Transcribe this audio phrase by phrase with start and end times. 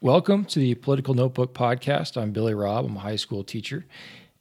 [0.00, 2.16] Welcome to the Political Notebook Podcast.
[2.16, 2.84] I'm Billy Robb.
[2.84, 3.84] I'm a high school teacher.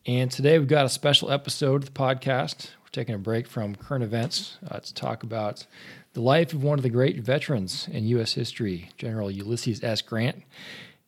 [0.06, 2.69] And today we've got a special episode of the podcast.
[2.83, 5.66] We're taking a break from current events uh, to talk about
[6.14, 8.34] the life of one of the great veterans in U.S.
[8.34, 10.04] history, General Ulysses S.
[10.04, 10.43] Grant.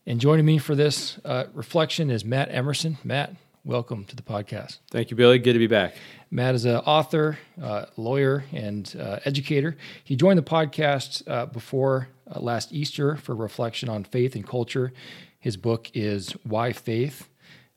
[0.07, 2.97] And joining me for this uh, reflection is Matt Emerson.
[3.03, 4.79] Matt, welcome to the podcast.
[4.89, 5.37] Thank you, Billy.
[5.37, 5.93] Good to be back.
[6.31, 9.77] Matt is an author, uh, lawyer, and uh, educator.
[10.03, 14.93] He joined the podcast uh, before uh, last Easter for reflection on faith and culture.
[15.39, 17.29] His book is Why Faith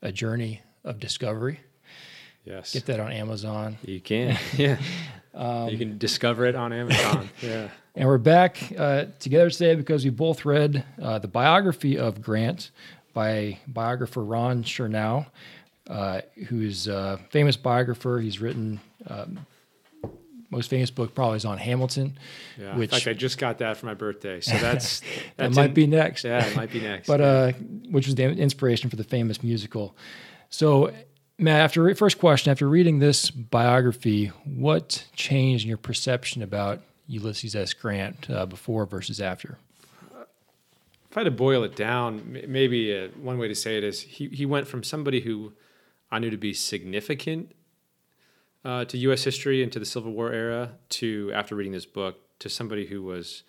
[0.03, 1.61] A Journey of Discovery.
[2.45, 2.73] Yes.
[2.73, 3.79] Get that on Amazon.
[3.85, 4.37] You can.
[4.57, 4.79] yeah.
[5.35, 7.31] Um, you can discover it on Amazon.
[7.43, 7.69] yeah.
[7.95, 12.71] And we're back uh, together today because we both read uh, the biography of Grant
[13.12, 15.27] by biographer Ron Chernow,
[15.89, 18.19] uh, who's a famous biographer.
[18.19, 19.47] He's written um,
[20.52, 22.16] most famous book probably is on Hamilton.
[22.61, 25.01] Yeah, which, in fact, I just got that for my birthday, so that's,
[25.37, 26.25] that's that might in, be next.
[26.25, 27.09] Yeah, it might be next.
[27.09, 27.52] but uh,
[27.91, 29.97] which was the inspiration for the famous musical.
[30.50, 30.92] So,
[31.39, 37.56] Matt, after first question, after reading this biography, what changed in your perception about Ulysses
[37.56, 37.72] S.
[37.72, 39.59] Grant uh, before versus after?
[41.11, 44.03] If I had to boil it down, maybe uh, one way to say it is
[44.03, 45.55] he he went from somebody who
[46.11, 47.53] I knew to be significant
[48.65, 49.25] uh, to U.S.
[49.25, 53.03] history and to the Civil War era to after reading this book to somebody who
[53.03, 53.43] was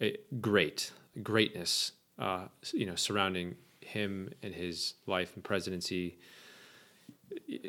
[0.00, 6.18] a great greatness, uh, you know, surrounding him and his life and presidency.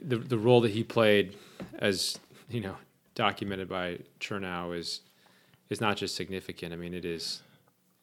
[0.03, 1.35] The the role that he played,
[1.79, 2.75] as you know,
[3.15, 5.01] documented by Chernow, is
[5.69, 6.73] is not just significant.
[6.73, 7.41] I mean, it is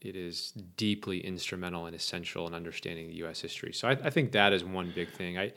[0.01, 3.41] it is deeply instrumental and essential in understanding U.S.
[3.41, 3.73] history.
[3.73, 5.39] So I, I think that is one big thing.
[5.39, 5.53] I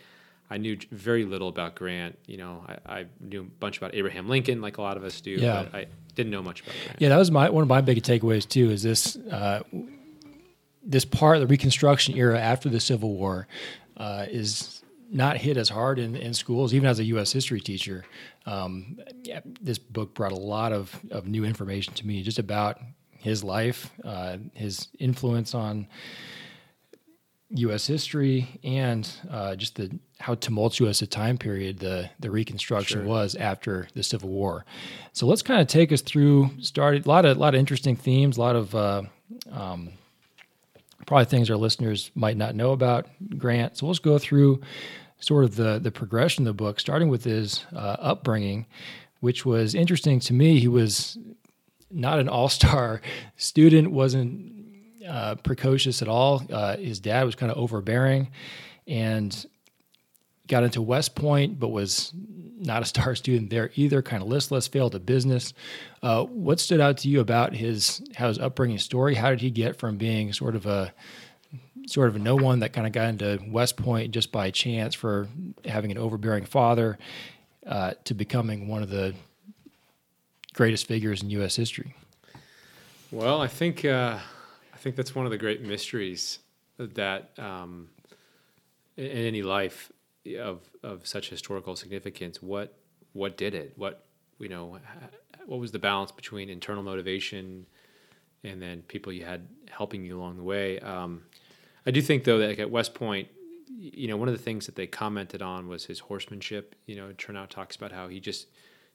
[0.49, 2.17] I knew very little about Grant.
[2.25, 5.21] You know, I, I, knew a bunch about Abraham Lincoln, like a lot of us
[5.21, 5.31] do.
[5.31, 5.63] Yeah.
[5.63, 7.01] But I didn't know much about Grant.
[7.01, 8.71] Yeah, that was my one of my big takeaways too.
[8.71, 9.61] Is this uh,
[10.83, 13.47] this part of the Reconstruction era after the Civil War
[13.97, 17.31] uh, is not hit as hard in, in schools, even as a U.S.
[17.31, 18.05] history teacher.
[18.45, 22.79] Um, yeah, this book brought a lot of, of new information to me just about
[23.17, 25.87] his life, uh, his influence on
[27.51, 27.87] U.S.
[27.87, 33.07] history, and uh, just the how tumultuous a time period the the Reconstruction sure.
[33.07, 34.65] was after the Civil War.
[35.13, 36.51] So let's kind of take us through.
[36.59, 39.03] Started a lot of a lot of interesting themes, a lot of uh,
[39.51, 39.89] um,
[41.05, 43.77] probably things our listeners might not know about Grant.
[43.77, 44.61] So let's go through
[45.19, 48.67] sort of the the progression of the book, starting with his uh, upbringing,
[49.21, 50.59] which was interesting to me.
[50.59, 51.17] He was
[51.89, 53.01] not an all star
[53.37, 54.58] student, wasn't
[55.09, 56.43] uh, precocious at all.
[56.51, 58.29] Uh, his dad was kind of overbearing
[58.87, 59.45] and
[60.47, 62.13] got into West Point, but was
[62.59, 65.53] not a star student there either, kind of listless, failed at business.
[66.03, 69.15] Uh, what stood out to you about his how his upbringing story?
[69.15, 70.93] How did he get from being sort of a
[71.87, 74.93] sort of a no one that kind of got into West Point just by chance
[74.93, 75.27] for
[75.65, 76.99] having an overbearing father
[77.65, 79.15] uh, to becoming one of the
[80.53, 81.55] greatest figures in U.S.
[81.55, 81.95] history?
[83.11, 84.19] Well, I think uh,
[84.79, 86.39] think that's one of the great mysteries
[86.77, 87.89] that um,
[88.97, 89.91] in any life
[90.39, 92.41] of of such historical significance.
[92.41, 92.73] What
[93.13, 93.73] what did it?
[93.75, 94.05] What
[94.39, 94.79] you know?
[95.45, 97.65] What was the balance between internal motivation
[98.43, 100.79] and then people you had helping you along the way?
[100.79, 101.23] Um,
[101.85, 103.27] I do think though that like at West Point,
[103.67, 106.75] you know, one of the things that they commented on was his horsemanship.
[106.85, 108.47] You know, Chernow talks about how he just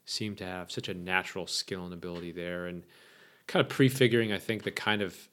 [0.05, 2.83] seemed to have such a natural skill and ability there, and
[3.47, 5.27] kind of prefiguring, I think, the kind of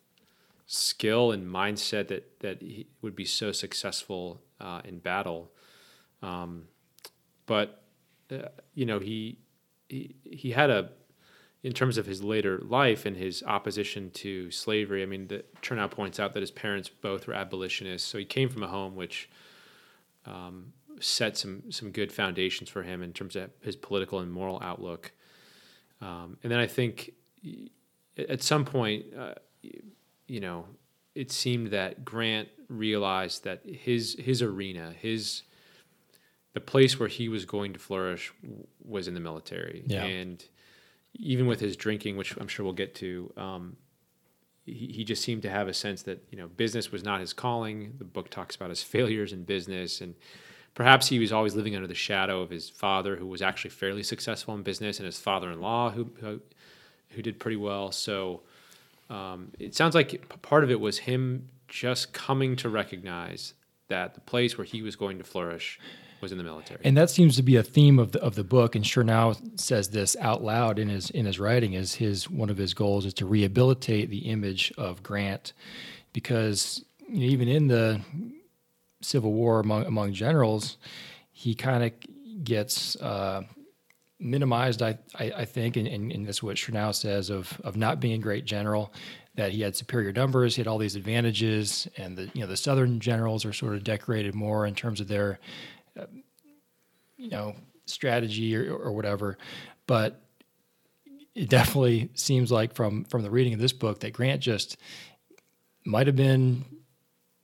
[0.67, 5.51] skill and mindset that that he would be so successful uh, in battle.
[6.23, 6.65] Um,
[7.47, 7.83] but
[8.31, 9.39] uh, you know he,
[9.89, 10.91] he he had a
[11.63, 15.03] in terms of his later life and his opposition to slavery.
[15.03, 18.49] I mean, the Chernow points out that his parents both were abolitionists, so he came
[18.49, 19.29] from a home which
[20.27, 24.61] um, set some some good foundations for him in terms of his political and moral
[24.63, 25.13] outlook.
[26.01, 27.13] Um, and then I think
[28.17, 29.07] at some point.
[29.17, 29.35] Uh,
[30.27, 30.67] you know,
[31.15, 35.43] it seemed that Grant realized that his his arena, his
[36.55, 38.33] the place where he was going to flourish
[38.85, 39.85] was in the military.
[39.87, 40.05] Yeah.
[40.05, 40.45] And
[41.15, 43.77] even with his drinking, which I'm sure we'll get to, um,
[44.65, 47.33] he, he just seemed to have a sense that, you know, business was not his
[47.33, 47.95] calling.
[47.99, 50.01] The book talks about his failures in business.
[50.01, 50.15] And
[50.75, 54.03] perhaps he was always living under the shadow of his father, who was actually fairly
[54.03, 56.41] successful in business, and his father in law, who, who,
[57.11, 57.93] who did pretty well.
[57.93, 58.43] So,
[59.11, 63.55] um, it sounds like part of it was him just coming to recognize
[63.89, 65.79] that the place where he was going to flourish
[66.21, 66.81] was in the military.
[66.85, 68.75] And that seems to be a theme of the of the book.
[68.75, 71.75] And Chernow says this out loud in his in his writing.
[71.75, 75.53] Is his one of his goals is to rehabilitate the image of Grant,
[76.13, 78.01] because you know, even in the
[79.03, 80.79] Civil War among among generals,
[81.33, 83.43] he kind of gets uh,
[84.23, 84.83] minimized.
[84.83, 88.15] I, I, I think, and, and, and that's what Chernow says of of not being
[88.15, 88.93] a great general.
[89.35, 92.57] That he had superior numbers, he had all these advantages, and the you know the
[92.57, 95.41] Southern generals are sort of decorated more in terms of their
[95.99, 96.05] uh,
[97.17, 97.55] you know
[97.87, 99.39] strategy or, or whatever.
[99.87, 100.21] But
[101.35, 104.77] it definitely seems like from from the reading of this book that Grant just
[105.85, 106.65] might have been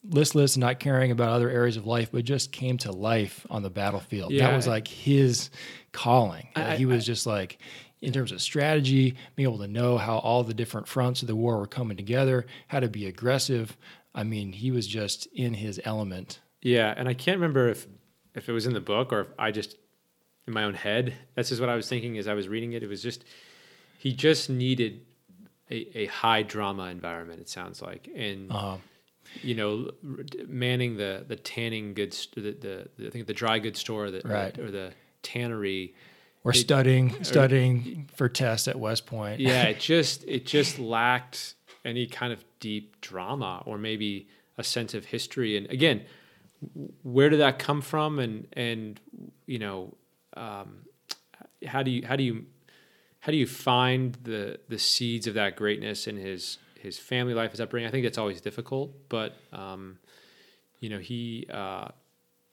[0.05, 3.63] listless and not caring about other areas of life, but just came to life on
[3.63, 4.33] the battlefield.
[4.33, 4.49] Yeah.
[4.49, 5.51] That was like his
[5.99, 6.47] calling.
[6.55, 7.59] I- he was just like,
[8.01, 11.35] in terms of strategy, being able to know how all the different fronts of the
[11.35, 13.77] war were coming together, how to be aggressive.
[14.15, 16.39] I mean, he was just in his element.
[16.63, 17.87] Yeah, and I can't remember if
[18.35, 19.77] if it was in the book or if I just
[20.47, 21.15] in my own head.
[21.35, 22.83] That's just what I was thinking as I was reading it.
[22.85, 23.25] It was just
[23.99, 25.01] he just needed
[25.71, 27.41] a, a high drama environment.
[27.41, 28.77] It sounds like, and Uh,
[29.43, 29.91] you know,
[30.47, 34.23] manning the the tanning goods, the, the, the I think the dry goods store, the,
[34.25, 34.57] Right.
[34.59, 34.93] or the
[35.23, 35.95] tannery.
[36.45, 39.41] or It- studying, studying for tests at West Point.
[39.41, 41.55] Yeah, it just it just lacked
[41.85, 45.57] any kind of deep drama or maybe a sense of history.
[45.57, 46.03] And again,
[47.03, 48.19] where did that come from?
[48.19, 49.01] And and
[49.47, 49.95] you know,
[50.37, 50.83] um,
[51.67, 52.47] how do you how do you
[53.21, 57.51] how do you find the the seeds of that greatness in his his family life,
[57.51, 57.89] his upbringing?
[57.89, 59.99] I think that's always difficult, but um,
[60.81, 61.47] you know, he.
[61.53, 61.89] Uh,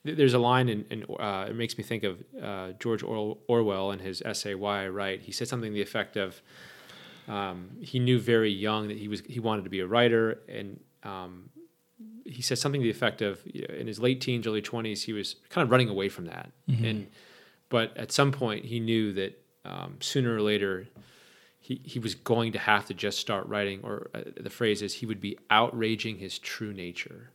[0.06, 3.92] there's a line in, in uh, it makes me think of uh, George Or- Orwell
[3.92, 6.42] in his essay "Why I Write." He said something to the effect of,
[7.28, 10.80] um, he knew very young that he was he wanted to be a writer, and
[11.04, 11.50] um,
[12.26, 15.04] he said something to the effect of, you know, in his late teens, early twenties,
[15.04, 16.52] he was kind of running away from that,
[16.86, 17.08] and
[17.70, 20.88] but at some point he knew that um, sooner or later.
[21.68, 24.94] He, he was going to have to just start writing, or uh, the phrase is
[24.94, 27.32] he would be outraging his true nature.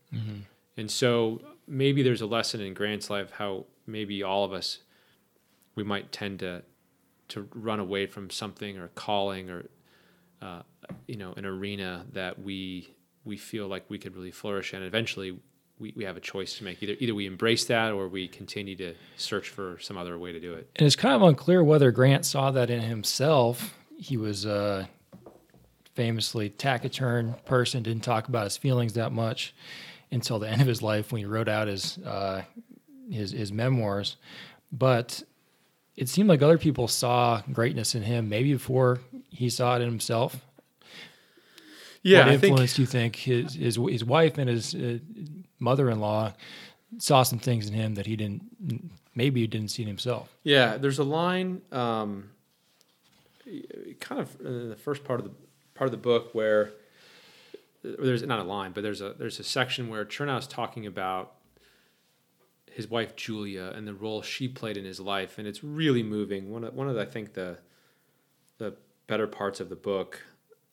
[0.76, 1.40] And so
[1.70, 4.78] maybe there's a lesson in Grant's life how maybe all of us
[5.76, 6.62] we might tend to
[7.28, 9.66] to run away from something or calling or
[10.42, 10.62] uh,
[11.06, 12.94] you know an arena that we
[13.24, 15.38] we feel like we could really flourish and Eventually,
[15.78, 16.82] we, we have a choice to make.
[16.82, 20.40] Either either we embrace that or we continue to search for some other way to
[20.40, 20.68] do it.
[20.76, 23.74] And it's kind of unclear whether Grant saw that in himself.
[23.96, 24.88] He was a
[25.94, 29.54] famously taciturn person, didn't talk about his feelings that much
[30.12, 32.42] until the end of his life when he wrote out his uh,
[33.10, 34.16] his, his memoirs.
[34.72, 35.22] But
[35.96, 39.88] it seemed like other people saw greatness in him, maybe before he saw it in
[39.88, 40.44] himself.
[42.02, 44.98] Yeah, what I think influence do you think his his his wife and his uh,
[45.58, 46.32] mother-in-law
[46.98, 50.34] saw some things in him that he didn't maybe he didn't see in himself?
[50.42, 52.30] Yeah, there's a line, um,
[54.00, 55.32] kind of in the first part of the
[55.74, 56.72] part of the book where
[57.82, 61.34] there's not a line, but there's a there's a section where Chernow's talking about
[62.70, 66.50] his wife Julia and the role she played in his life, and it's really moving.
[66.50, 67.58] One of one of the, I think the
[68.58, 70.22] the better parts of the book,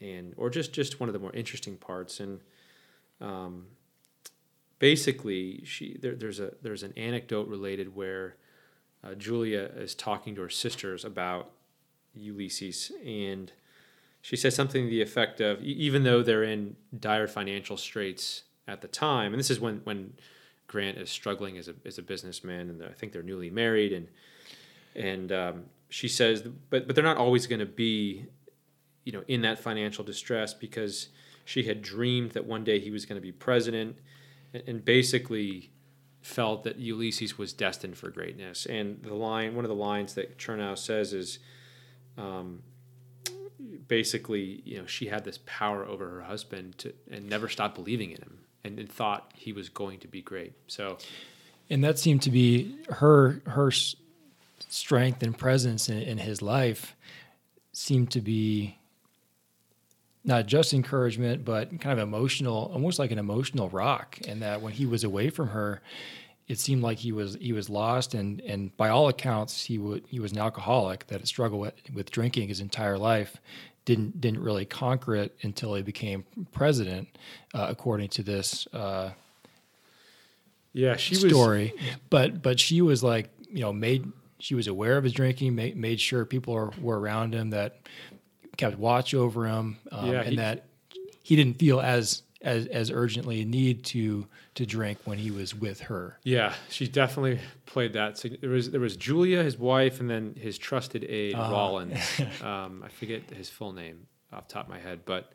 [0.02, 2.42] and or just just one of the more interesting parts, and
[3.22, 3.68] um,
[4.80, 8.36] basically she there, there's a there's an anecdote related where
[9.04, 11.52] uh, Julia is talking to her sisters about
[12.14, 13.52] Ulysses, and
[14.28, 18.82] she says something to the effect of, even though they're in dire financial straits at
[18.82, 20.16] the time, and this is when when
[20.68, 24.10] Grant is struggling as a as a businessman, and I think they're newly married, and
[24.98, 28.26] and um, she says, but but they're not always going to be,
[29.06, 31.08] you know, in that financial distress because
[31.46, 33.96] she had dreamed that one day he was going to be president,
[34.54, 35.72] and, and basically
[36.20, 38.66] felt that Ulysses was destined for greatness.
[38.66, 41.40] And the line, one of the lines that Chernow says is,
[42.18, 42.62] um,
[43.88, 48.12] basically, you know, she had this power over her husband to, and never stopped believing
[48.12, 50.54] in him, and, and thought he was going to be great.
[50.68, 50.98] So,
[51.70, 53.72] and that seemed to be her her
[54.70, 56.96] strength and presence in, in his life
[57.72, 58.78] seemed to be
[60.24, 64.74] not just encouragement but kind of emotional almost like an emotional rock and that when
[64.74, 65.82] he was away from her
[66.48, 70.04] it seemed like he was he was lost and and by all accounts he would
[70.08, 73.38] he was an alcoholic that had struggled with, with drinking his entire life
[73.86, 77.08] didn't didn't really conquer it until he became president
[77.54, 79.12] uh, according to this uh,
[80.74, 81.74] yeah, she story,
[82.10, 84.06] but but she was like you know made
[84.40, 87.80] she was aware of his drinking, made, made sure people are, were around him that
[88.56, 90.66] kept watch over him, um, Yeah, and he- that
[91.24, 94.26] he didn't feel as as as urgently need to
[94.56, 96.18] to drink when he was with her.
[96.24, 98.18] Yeah, she definitely played that.
[98.18, 101.52] sig- There was there was Julia, his wife, and then his trusted aide Uh-huh.
[101.52, 102.22] Rawlins.
[102.42, 105.32] um, I forget his full name off the top of my head, but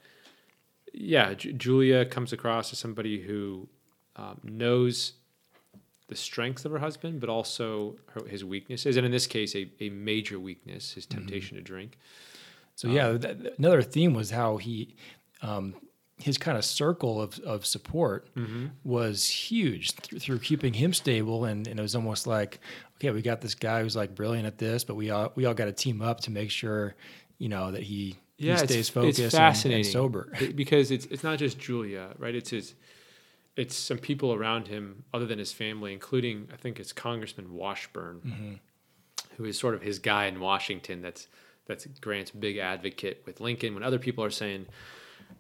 [0.93, 3.69] yeah, Ju- Julia comes across as somebody who
[4.17, 5.15] um, knows
[6.09, 9.71] the strengths of her husband, but also her, his weaknesses, and in this case, a,
[9.81, 11.19] a major weakness, his Mm-hmm.
[11.19, 11.99] temptation to drink.
[12.75, 14.95] So yeah, th- th- another theme was how he,
[15.41, 15.75] um,
[16.19, 18.29] his kind of circle of, of support
[18.85, 22.61] was huge th- through keeping him stable, and, and it was almost like,
[22.97, 25.55] okay, we got this guy who's like brilliant at this, but we all we all
[25.55, 26.95] got to team up to make sure,
[27.39, 30.33] you know, that he, yeah, he stays focused It's and- fascinating and, sober.
[30.41, 32.35] It- because it's it's not just Julia, right?
[32.35, 32.75] It's his,
[33.57, 38.21] it's some people around him other than his family, including I think it's Congressman Washburne,
[38.25, 38.53] Mm-hmm.
[39.39, 41.03] who is sort of his guy in Washington.
[41.03, 41.27] That's
[41.67, 43.75] that's Grant's big advocate with Lincoln.
[43.75, 44.67] When other people are saying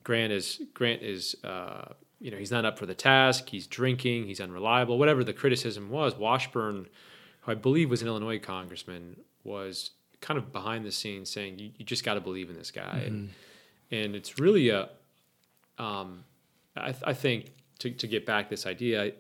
[0.04, 1.36] Grant is Grant is.
[1.44, 3.48] Uh, you know, he's not up for the task.
[3.48, 4.28] He's drinking.
[4.28, 4.96] He's unreliable.
[4.96, 6.86] Whatever the criticism was, Washburne,
[7.40, 11.70] who I believe was an Illinois congressman, was kind of behind the scenes saying, "You,
[11.76, 13.30] you just got to believe in this guy." And,
[13.90, 14.88] and it's really a,
[15.78, 16.22] um,
[16.76, 19.12] I, th- I think to, to get back this idea, I,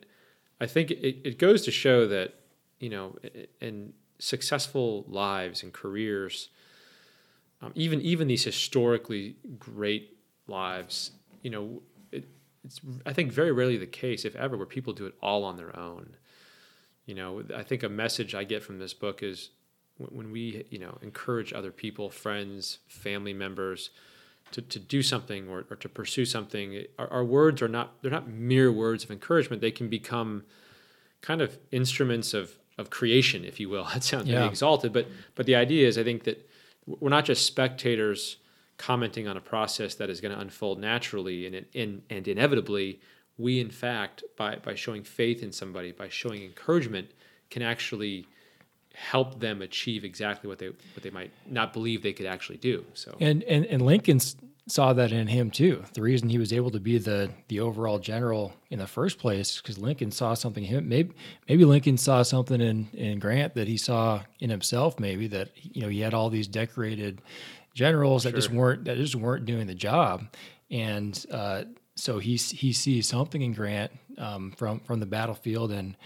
[0.60, 2.34] I think it, it goes to show that
[2.82, 3.16] you know,
[3.60, 6.48] in successful lives and careers,
[7.62, 10.16] um, even even these historically great
[10.52, 11.10] lives,
[11.42, 11.82] you know,
[12.12, 12.24] it,
[12.64, 15.56] it's I think very rarely the case, if ever, where people do it all on
[15.56, 16.16] their own.
[17.06, 19.50] You know, I think a message I get from this book is
[19.98, 23.90] when we, you know, encourage other people, friends, family members,
[24.52, 28.10] to, to do something or, or to pursue something, our, our words are not they're
[28.10, 29.60] not mere words of encouragement.
[29.62, 30.44] They can become
[31.22, 33.84] kind of instruments of of creation, if you will.
[33.94, 34.46] That sounds Yeah.
[34.48, 36.48] exalted, but but the idea is, I think that
[36.86, 38.36] we're not just spectators
[38.78, 43.00] commenting on a process that is going to unfold naturally and in, and inevitably.
[43.38, 47.10] We, in fact, by by showing faith in somebody, by showing encouragement,
[47.50, 48.26] can actually
[48.94, 52.84] help them achieve exactly what they what they might not believe they could actually do.
[52.94, 54.20] So And and and Lincoln
[54.68, 55.82] saw that in him too.
[55.94, 59.60] The reason he was able to be the the overall general in the first place
[59.60, 60.88] because Lincoln saw something in him.
[60.88, 61.14] Maybe
[61.48, 65.00] maybe Lincoln saw something in in Grant that he saw in himself.
[65.00, 67.20] Maybe that you know he had all these decorated
[67.74, 70.24] generals that just weren't that just weren't doing the job,
[70.70, 71.64] and uh,
[71.96, 75.72] so he he sees something in Grant um, from from the battlefield.
[75.72, 75.96] And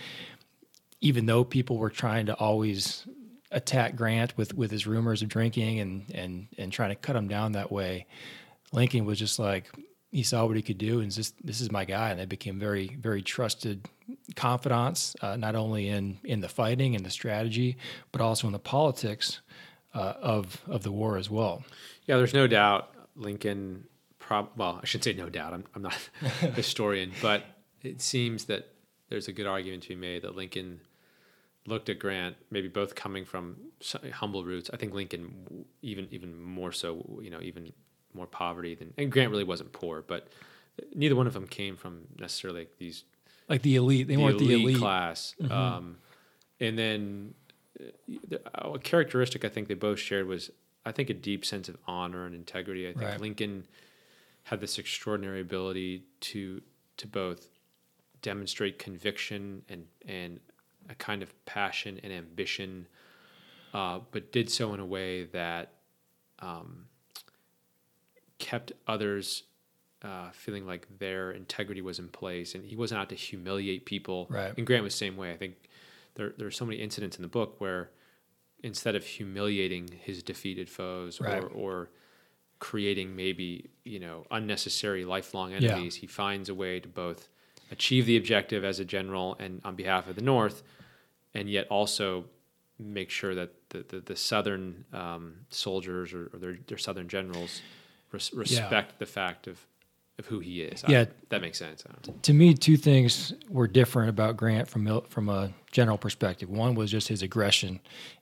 [1.01, 3.07] even though people were trying to always
[3.51, 7.29] attack Grant with with his rumors of drinking and and and trying to cut him
[7.29, 8.07] down that way,
[8.73, 9.71] Lincoln was just like
[10.11, 12.59] he saw what he could do and just this is my guy, and they became
[12.59, 13.89] very very trusted
[14.35, 17.77] confidants, uh, not only in in the fighting and the strategy,
[18.13, 19.41] but also in the politics
[19.97, 21.65] uh, of of the war as well.
[22.07, 23.85] Yeah, there's no doubt Lincoln.
[24.19, 25.53] Prob- well, I should say no doubt.
[25.55, 25.97] I'm, I'm not
[26.43, 27.45] a historian, but
[27.83, 28.69] it seems that
[29.09, 30.81] there's a good argument to be made that Lincoln
[31.65, 33.57] looked at Grant, maybe both coming from
[34.15, 34.69] humble roots.
[34.73, 37.73] I think Lincoln even even more so, you know, even
[38.15, 38.93] more poverty than.
[38.99, 40.27] And Grant really wasn't poor, but
[40.95, 43.05] neither one of them came from necessarily like these
[43.49, 44.79] Like the elite, they the weren't elite, the elite.
[44.79, 45.35] class.
[45.51, 45.99] Um,
[46.61, 47.46] and then the-
[48.55, 50.51] a characteristic I think they both shared was,
[50.85, 52.89] I think, a deep sense of honor and integrity.
[52.89, 53.21] I think Right.
[53.21, 53.67] Lincoln
[54.45, 56.63] had this extraordinary ability to
[56.99, 57.49] to both
[58.23, 60.41] demonstrate conviction and and
[60.89, 62.87] a kind of passion and ambition,
[63.75, 65.73] uh, but did so in a way that
[66.39, 66.87] um,
[68.39, 69.43] kept others
[70.03, 74.27] uh, feeling like their integrity was in place, and he wasn't out to humiliate people.
[74.31, 74.57] Right.
[74.57, 75.33] And Grant was the same way.
[75.33, 75.57] I think
[76.17, 77.91] there there are so many incidents in the book where
[78.63, 81.43] instead of humiliating his defeated foes Right.
[81.43, 81.91] or or
[82.59, 85.59] creating maybe you know unnecessary lifelong Yeah.
[85.59, 87.29] enemies, he finds a way to both
[87.71, 90.63] achieve the objective as a general and on behalf of the North,
[91.35, 92.25] and yet also
[92.79, 97.61] make sure that the, the, the southern um, soldiers or, or their, their southern generals
[98.13, 99.67] res- respect the fact of,
[100.19, 100.83] of who he is.
[100.85, 101.05] I- Yeah.
[101.29, 101.85] that makes sense.
[101.87, 106.49] I to me, two things were different about Grant from from a general perspective.
[106.49, 107.81] One was just his aggression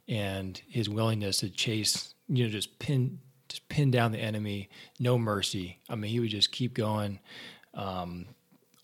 [0.08, 5.18] and his willingness to chase, you know, just pin just pin down the enemy, no
[5.18, 5.78] mercy.
[5.88, 7.20] I mean, he would just keep going.
[7.74, 8.26] Um,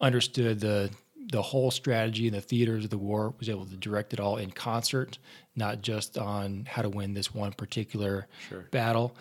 [0.00, 0.90] understood the
[1.32, 3.34] the whole strategy and the theaters of the war.
[3.38, 5.18] Was able to direct it all in concert,
[5.56, 8.66] not just on how to win this one particular Sure.
[8.70, 9.16] battle.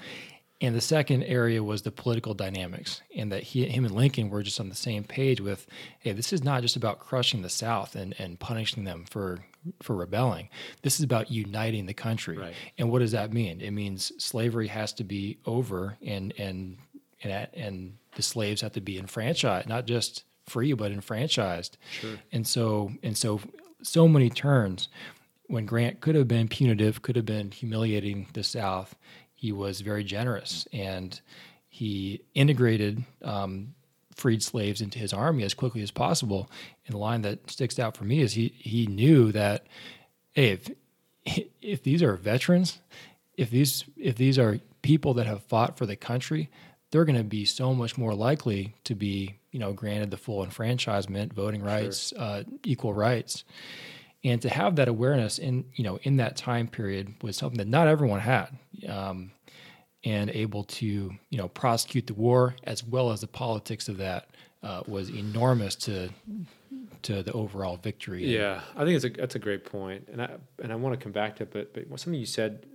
[0.61, 4.43] And the second area was the political dynamics, and that he, him and Lincoln were
[4.43, 5.65] just on the same page with,
[5.99, 9.39] hey, this is not just about crushing the South and, and punishing them for
[9.81, 10.49] for rebelling.
[10.83, 12.37] This is about uniting the country.
[12.37, 12.53] Right.
[12.77, 13.61] And what does that mean?
[13.61, 16.77] It means slavery has to be over and and
[17.23, 21.77] and and the slaves have to be enfranchised, not just free but enfranchised.
[21.91, 22.17] Sure.
[22.31, 23.41] And so and so
[23.81, 24.89] so many turns
[25.47, 28.95] when Grant could have been punitive, could have been humiliating the South,
[29.39, 31.21] he was very generous and
[31.69, 33.73] he integrated um,
[34.13, 36.51] freed slaves into his army as quickly as possible.
[36.85, 39.65] And the line that sticks out for me is he he knew that
[40.33, 40.69] hey, if
[41.61, 42.81] if these are veterans,
[43.37, 46.49] if these if these are people that have fought for the country,
[46.91, 50.43] they're going to be so much more likely to be you know granted the full
[50.43, 52.19] enfranchisement, voting rights, sure.
[52.19, 53.45] uh, equal rights.
[54.23, 57.67] And to have that awareness in you know in that time period was something that
[57.67, 58.49] not everyone had.
[58.87, 59.31] Um,
[60.05, 64.29] and able to you know prosecute the war as well as the politics of that
[64.63, 66.09] uh, was enormous to
[67.01, 68.25] to the overall victory.
[68.25, 71.03] Yeah, I think it's a that's a great point, and I and I want to
[71.03, 72.65] come back to it, but but something you said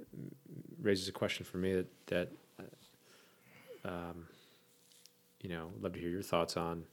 [0.81, 2.33] raises a question for me that that
[3.85, 4.27] um,
[5.41, 6.85] you know I'd love to hear your thoughts on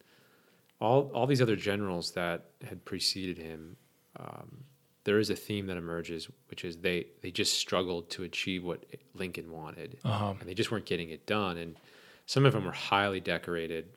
[0.80, 3.78] all all these other generals that had preceded him.
[4.22, 4.64] Um,
[5.04, 8.86] there is a theme that emerges, which is they they just struggled to achieve what
[9.16, 10.36] Lincoln wanted, uh-huh.
[10.40, 11.58] and they just weren't getting it done.
[11.58, 11.76] And
[12.26, 13.90] some of them were highly decorated,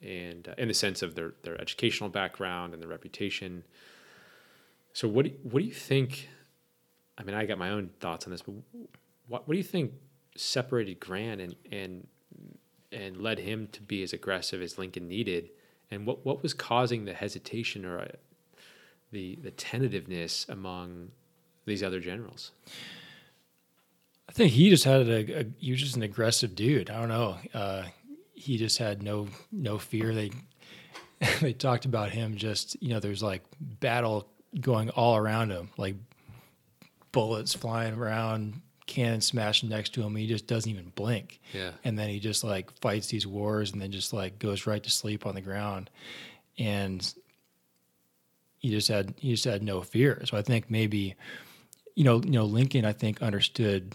[0.00, 3.64] and uh, in the sense of their their educational background and their reputation.
[4.92, 6.28] So what do, what do you think?
[7.18, 8.54] I mean, I got my own thoughts on this, but
[9.26, 9.92] what what do you think
[10.36, 12.06] separated Grant and and
[12.92, 15.50] and led him to be as aggressive as Lincoln needed?
[15.90, 18.08] And what what was causing the hesitation or
[19.12, 21.10] the the tentativeness among
[21.64, 22.52] these other generals?
[24.28, 26.90] I think he just had a, a he was just an aggressive dude.
[26.90, 27.36] I don't know.
[27.54, 27.84] Uh,
[28.34, 30.14] he just had no no fear.
[30.14, 30.30] They
[31.40, 34.28] they talked about him just you know there's like battle
[34.60, 35.96] going all around him, like
[37.12, 40.14] bullets flying around, cannon smashing next to him.
[40.16, 41.40] He just doesn't even blink.
[41.52, 41.72] Yeah.
[41.84, 44.90] And then he just like fights these wars and then just like goes right to
[44.90, 45.90] sleep on the ground.
[46.58, 47.14] And
[48.58, 50.22] he just had he just had no fear.
[50.24, 51.14] So I think maybe,
[51.94, 53.94] you know, you know, Lincoln I think understood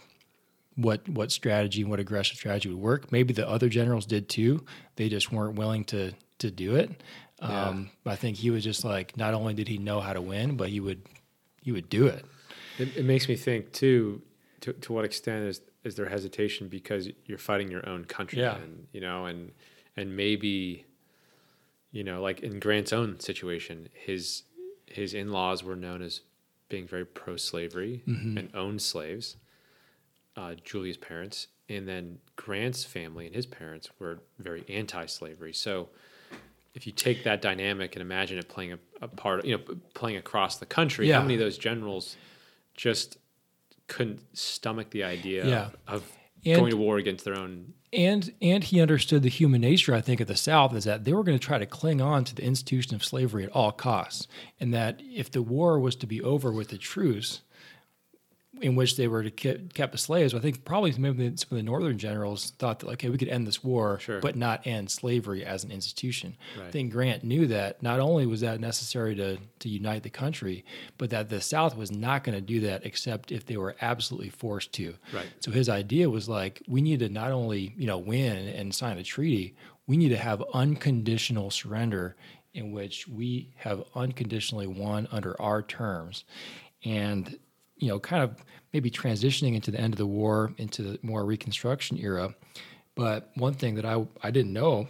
[0.76, 3.12] what what strategy and what aggressive strategy would work.
[3.12, 4.66] Maybe the other generals did too.
[4.96, 7.04] They just weren't willing to to do it.
[7.42, 7.70] Yeah.
[7.70, 10.58] Um, I think he was just like not only did he know how to win,
[10.58, 11.02] but he would
[11.62, 12.26] he would do it.
[12.78, 14.22] It, it makes me think too.
[14.62, 18.40] To, to what extent is is there hesitation because you're fighting your own country?
[18.40, 18.58] Yeah.
[18.58, 19.54] And, you know, and
[19.98, 20.86] and maybe,
[21.92, 24.44] you know, like in Grant's own situation, his
[24.92, 26.22] his in laws were known as
[26.70, 28.38] being very pro slavery mm-hmm.
[28.38, 29.38] and owned slaves,
[30.36, 31.48] uh, Julia's parents.
[31.70, 35.54] And then Grant's family and his parents were very anti slavery.
[35.54, 35.90] So
[36.74, 40.18] if you take that dynamic and imagine it playing a, a part, you know, playing
[40.18, 41.18] across the country, yeah.
[41.18, 42.16] how many of those generals
[42.76, 43.18] just
[43.88, 45.66] couldn't stomach the idea yeah.
[45.66, 46.12] of, of
[46.44, 50.20] going to war against their own and and he understood the human nature i think
[50.20, 52.44] of the south is that they were going to try to cling on to the
[52.44, 54.28] institution of slavery at all costs
[54.60, 57.42] and that if the war was to be over with a truce
[58.60, 60.34] in which they were to keep, kept as slaves.
[60.34, 63.48] I think probably maybe some of the northern generals thought that, okay, we could end
[63.48, 64.20] this war, sure.
[64.20, 66.36] but not end slavery as an institution.
[66.58, 66.68] Right.
[66.68, 70.66] I think Grant knew that not only was that necessary to, to unite the country,
[70.98, 74.30] but that the South was not going to do that except if they were absolutely
[74.30, 74.96] forced to.
[75.14, 75.28] Right.
[75.40, 78.98] So his idea was like, we need to not only, you know, win and sign
[78.98, 79.56] a treaty,
[79.88, 82.18] we need to have unconditional surrender
[82.54, 86.26] in which we have unconditionally won under our terms.
[86.84, 87.40] And
[87.82, 88.36] you know, kind of
[88.72, 92.34] maybe transitioning into the end of the war into the more Reconstruction era.
[92.96, 94.88] But one thing that I I didn't know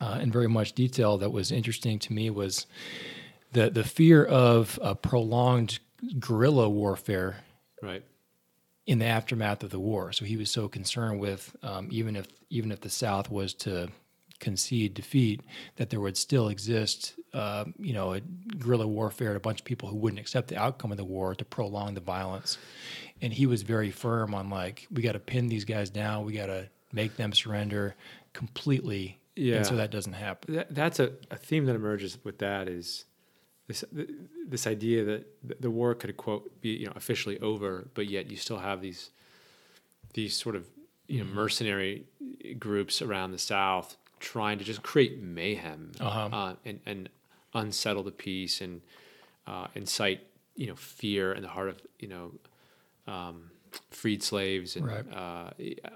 [0.00, 2.66] uh, in very much detail that was interesting to me was
[3.52, 5.78] the the fear of a prolonged
[6.18, 7.44] guerrilla warfare.
[7.82, 8.04] Right.
[8.86, 12.26] In the aftermath of the war, so he was so concerned with um, even if
[12.48, 13.88] even if the South was to
[14.40, 15.42] concede defeat,
[15.76, 19.88] that there would still exist, uh, you know, a guerrilla warfare, a bunch of people
[19.88, 22.58] who wouldn't accept the outcome of the war to prolong the violence.
[23.22, 26.32] And he was very firm on like, we got to pin these guys down, we
[26.32, 27.94] got to make them surrender
[28.32, 29.20] completely.
[29.36, 29.56] Yeah.
[29.56, 30.54] And so that doesn't happen.
[30.54, 33.04] That, that's a, a theme that emerges with that is
[33.68, 33.84] this
[34.48, 38.36] this idea that the war could quote be you know officially over, but yet you
[38.36, 39.10] still have these
[40.14, 40.66] these sort of
[41.06, 41.36] you know mm-hmm.
[41.36, 42.06] mercenary
[42.58, 46.28] groups around the South trying to just create mayhem uh-huh.
[46.32, 47.08] uh, and, and
[47.54, 48.80] unsettle the peace and
[49.46, 50.20] uh, incite
[50.54, 52.32] you know fear in the heart of you know
[53.06, 53.50] um,
[53.90, 55.04] freed slaves and right.
[55.12, 55.50] uh,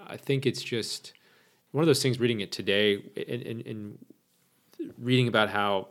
[0.07, 1.13] I think it's just
[1.71, 3.99] one of those things reading it today and,
[4.99, 5.89] reading about how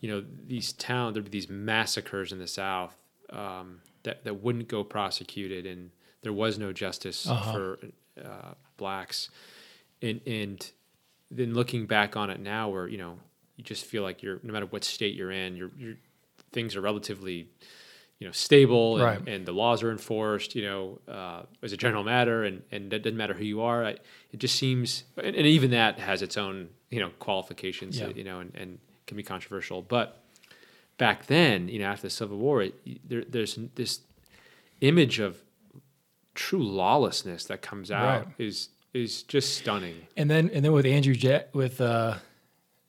[0.00, 2.96] you know these towns there'd be these massacres in the South
[3.30, 5.90] um, that that wouldn't go prosecuted and
[6.22, 7.52] there was no justice uh-huh.
[7.52, 7.78] for
[8.22, 9.30] uh, blacks
[10.02, 10.72] and and
[11.34, 13.18] then looking back on it now, where you know
[13.56, 15.94] you just feel like you're no matter what state you're in, your your
[16.52, 17.48] things are relatively
[18.20, 19.28] you know stable and, Right.
[19.28, 20.54] and the laws are enforced.
[20.54, 23.84] You know, uh, as a general matter, and and it doesn't matter who you are.
[23.84, 23.90] I,
[24.32, 27.98] it just seems, and, and even that has its own you know qualifications.
[27.98, 28.08] Yeah.
[28.08, 30.20] You know, and, and can be controversial, but
[30.96, 32.74] back then, you know, after the Civil War, it,
[33.08, 34.00] there, there's this
[34.80, 35.42] image of
[36.34, 38.34] true lawlessness that comes out Right.
[38.38, 40.06] is is just stunning.
[40.16, 42.16] And then and then with Andrew ja- with uh,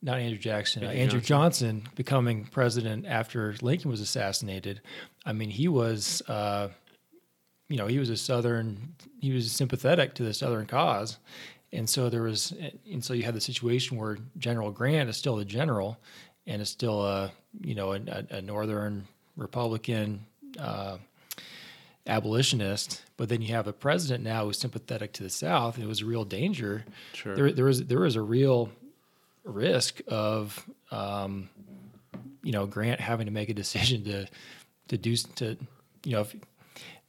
[0.02, 1.84] not Andrew Jackson, uh, Andrew Andrew Johnson.
[1.96, 4.82] becoming president after Lincoln was assassinated.
[5.26, 6.70] I mean, he was uh,
[7.68, 11.18] you know he was a southern he was sympathetic to the southern cause,
[11.74, 12.54] and so there was
[12.90, 15.98] and so you had the situation where General Grant is still the general,
[16.46, 20.26] and is still a you know a, a, a northern Republican.
[20.60, 20.98] Uh,
[22.08, 25.80] abolitionist, but then you have a president now who's sympathetic to the South.
[25.80, 26.86] It was a real danger.
[27.14, 27.36] Sure.
[27.36, 28.70] There, there was there was a real
[29.44, 31.50] risk of um,
[32.44, 34.28] you know Grant having to make a decision to
[34.90, 35.58] to do to
[36.04, 36.36] you know if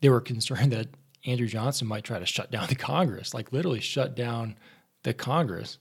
[0.01, 0.89] they were concerned that
[1.25, 4.57] Andrew Johnson might try to shut down the Congress, like literally shut down
[5.03, 5.79] the Congress.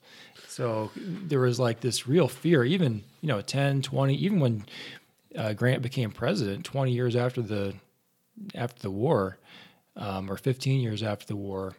[0.47, 4.65] So there was like this real fear, even you know 10, 20, even when
[5.37, 7.73] uh, Grant became president, 20 years after the
[8.53, 9.37] after the war,
[9.95, 11.75] um, or 15 years after the war,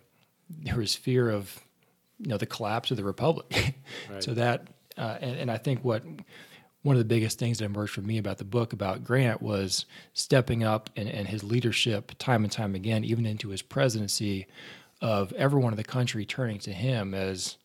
[0.49, 1.61] there was fear of
[2.19, 3.75] you know the collapse of the republic.
[4.11, 4.23] Right.
[4.23, 4.66] so that
[4.99, 6.03] uh, and, and I think what
[6.83, 9.87] one of the biggest things that emerged for me about the book about Grant was
[10.12, 14.47] stepping up and, and his leadership time and time again, even into his presidency,
[15.01, 17.57] of everyone in the country turning to him as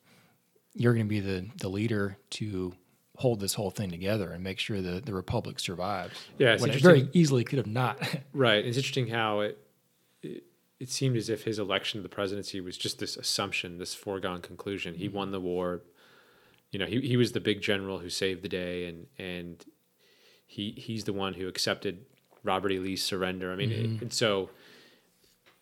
[0.74, 2.74] you're going to be the, the leader to
[3.22, 6.20] hold this whole thing together and make sure the, the republic survives.
[6.40, 7.98] Yeah, it's very easily could have not.
[8.34, 8.66] Right.
[8.66, 9.58] It's interesting how it,
[10.24, 10.44] it
[10.80, 14.42] it seemed as if his election to the presidency was just this assumption, this foregone
[14.42, 14.96] conclusion.
[14.96, 15.18] He mm-hmm.
[15.18, 15.82] won the war.
[16.72, 19.64] You know, he, he was the big general who saved the day, and and
[20.48, 22.06] he he's the one who accepted
[22.44, 22.80] Robert E.
[22.80, 23.52] Lee's surrender.
[23.52, 24.50] I mean, it- and so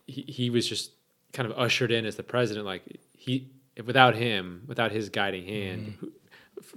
[0.07, 0.91] he he was just
[1.33, 2.65] kind of ushered in as the president.
[2.65, 3.49] Like he,
[3.83, 5.99] without him, without his guiding hand, mm-hmm.
[5.99, 6.11] who-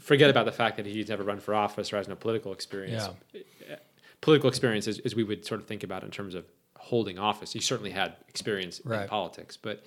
[0.01, 3.05] forget about the fact that he's never run for office or has no political experience
[4.21, 6.45] political experience as, as we would sort of think about in terms of
[6.77, 7.53] holding office.
[7.53, 9.85] He certainly had experience in politics, but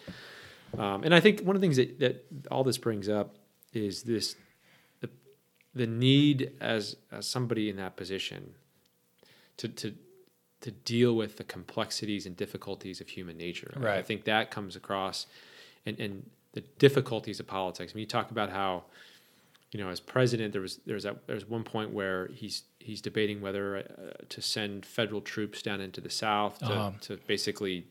[0.77, 3.35] um, and I think one of the things that, that all this brings up
[3.73, 4.35] is this
[5.01, 5.09] the,
[5.73, 8.55] the need as as somebody in that position
[9.57, 9.93] to to
[10.61, 13.71] to deal with the complexities and difficulties of human nature.
[13.75, 14.05] I Right.
[14.05, 15.27] think that comes across
[15.85, 17.91] and and the difficulties of politics.
[17.93, 18.83] I mean, you talk about how
[19.75, 23.41] you know, as president, there was there's that there's one point where he's he's debating
[23.41, 23.81] whether uh,
[24.29, 26.91] to send federal troops down into the South to, Uh-huh.
[27.01, 27.85] to basically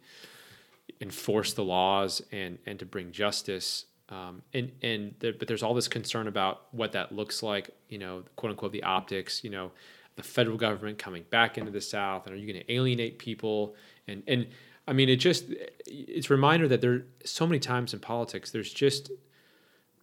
[1.02, 3.84] enforce the laws and and to bring justice.
[4.08, 7.68] Um, and and there, but there's all this concern about what that looks like.
[7.90, 9.44] You know, quote unquote, the optics.
[9.44, 9.70] You know,
[10.16, 13.74] the federal government coming back into the South, and are you going to alienate people?
[14.08, 14.46] And and
[14.88, 15.44] I mean, it just
[15.86, 19.10] it's a reminder that there so many times in politics, there's just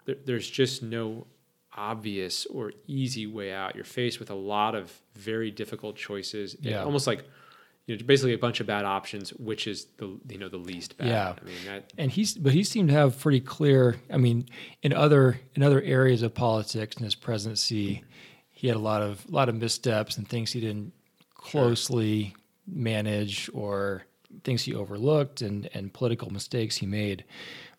[0.05, 1.25] there, there's just no
[1.75, 3.75] obvious or easy way out.
[3.75, 6.55] You're faced with a lot of very difficult choices.
[6.59, 6.83] Yeah.
[6.83, 7.23] almost like
[7.87, 10.97] you know, basically a bunch of bad options, which is the you know the least
[10.97, 11.07] bad.
[11.07, 11.35] Yeah.
[11.41, 14.47] I mean that and he's but he seemed to have pretty clear i mean
[14.83, 18.03] in other in other areas of politics in his presidency
[18.51, 20.93] he had a lot of a lot of missteps and things he didn't
[21.33, 22.35] closely
[22.67, 24.03] manage or
[24.43, 27.23] things he overlooked and and political mistakes he made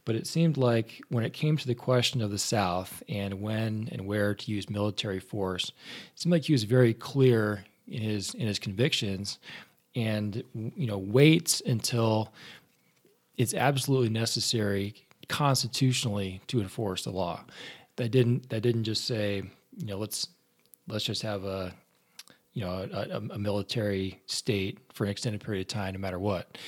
[0.04, 3.88] but it seemed like when it came to the question of the south and when
[3.92, 8.34] and where to use military force it seemed like he was very clear in his
[8.34, 9.38] in his convictions
[9.94, 12.32] and you know waits until
[13.36, 14.94] it's absolutely necessary
[15.28, 17.40] constitutionally to enforce the law.
[17.96, 19.42] That didn't that didn't just say
[19.76, 20.28] you know let's
[20.88, 21.72] let's just have a
[22.52, 26.58] you know a, a, military state for an extended period of time no matter what.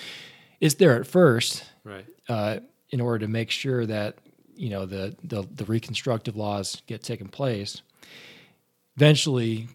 [0.61, 2.07] It's there at first right.
[2.29, 2.59] uh,
[2.90, 4.18] in order to make sure that
[4.57, 7.83] you know the, the the reconstructive laws get taken place.
[8.97, 9.68] Eventually,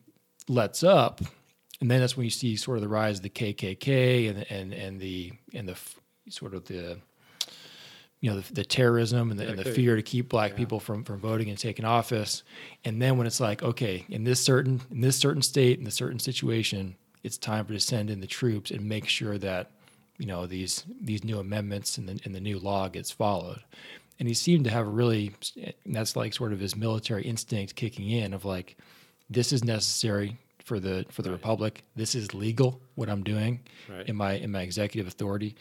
[0.47, 1.19] lets up,
[1.81, 4.73] and then that's when you see sort of the rise of the KKK and and
[4.73, 5.77] and the and the
[6.29, 6.97] sort of the
[8.21, 10.57] you know the, the terrorism and the, and the fear to keep black Yeah.
[10.57, 12.43] people from from voting and taking office.
[12.85, 15.95] And then when it's like, okay, in this certain in this certain state in this
[15.95, 19.71] certain situation, it's time for to send in the troops and make sure that
[20.19, 23.63] you know these these new amendments and the and the new law gets followed.
[24.19, 28.09] And he seemed to have really and that's like sort of his military instinct kicking
[28.09, 28.77] in of like
[29.29, 31.37] this is necessary for the for the Right.
[31.39, 31.83] republic.
[31.95, 34.07] This is legal what I'm doing Right.
[34.07, 35.55] in my in my executive authority,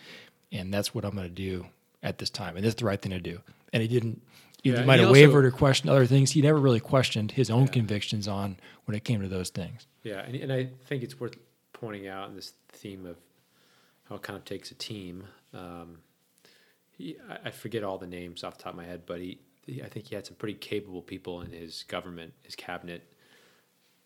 [0.53, 1.67] and that's what I'm going to do
[2.03, 3.41] at this time, and it's the right thing to do.
[3.73, 4.23] And he didn't,
[4.63, 6.31] he Yeah, might have wavered or questioned other things.
[6.33, 7.73] He never really questioned his own Yeah.
[7.73, 9.87] convictions on when it came to those things.
[10.05, 11.37] Yeah, and, and I think it's worth
[11.73, 13.17] pointing out in this theme of
[14.09, 15.25] how it kind of takes a team.
[15.55, 15.99] Um,
[16.97, 19.83] he, I, forget all the names off the top of my head, but he, he,
[19.83, 23.03] I think he had some pretty capable people in his government, his cabinet.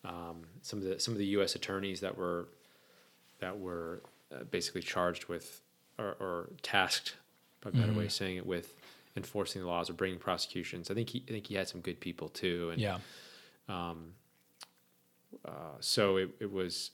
[0.05, 1.55] Um, some of the some of the U.S.
[1.55, 2.49] attorneys that were
[3.39, 4.01] that were
[4.33, 5.61] uh, basically charged with
[5.97, 7.15] or, or tasked,
[7.61, 8.73] by a better way of saying it, with
[9.15, 10.91] enforcing the laws or bringing prosecutions.
[10.91, 12.97] I think he I think he had some good people too, and Yeah.
[15.45, 16.91] uh, so it, it was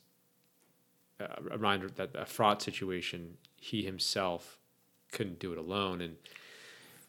[1.19, 4.58] a reminder that a fraud situation, he himself
[5.12, 6.01] couldn't do it alone.
[6.01, 6.15] And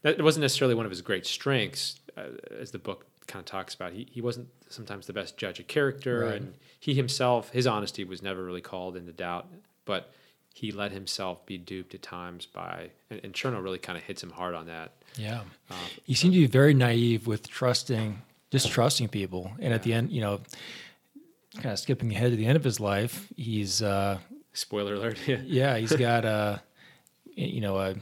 [0.02, 2.22] that wasn't necessarily one of his great strengths, uh,
[2.58, 3.92] as the book kind of talks about.
[3.92, 6.36] He, he wasn't sometimes the best judge of character, Right.
[6.36, 9.46] and he himself, his honesty was never really called into doubt,
[9.84, 10.12] but
[10.54, 14.22] he let himself be duped at times by, and, and Chernow really kind of hits
[14.22, 14.92] him hard on that.
[15.16, 15.42] Yeah.
[15.70, 18.20] Uh, he seemed to be very naive with trusting,
[18.50, 19.52] distrusting people.
[19.60, 20.40] And at the end, you know,
[21.56, 24.18] kind of skipping ahead to the end of his life, he's, uh,
[24.52, 25.18] Spoiler alert.
[25.26, 25.38] yeah.
[25.44, 26.58] yeah, he's got, uh,
[27.34, 27.94] you know, uh,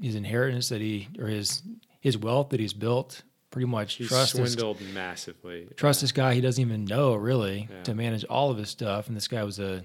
[0.00, 1.62] his inheritance that he, or his,
[2.00, 5.66] his wealth that he's built pretty much He trust this, swindled massively.
[5.76, 7.82] trust this guy he doesn't even know really Yeah.
[7.84, 9.08] to manage all of his stuff.
[9.08, 9.82] And this guy was a,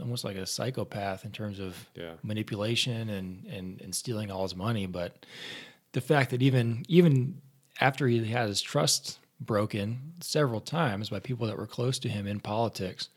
[0.00, 2.12] almost like a psychopath in terms of Yeah.
[2.22, 4.86] manipulation and, and, and stealing all his money.
[4.86, 5.26] But
[5.92, 7.40] the fact that even even
[7.80, 12.26] after he had his trust broken several times by people that were close to him
[12.26, 13.08] in politics,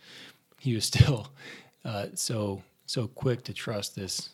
[0.59, 1.29] he was still
[1.85, 4.29] uh, so so quick to trust this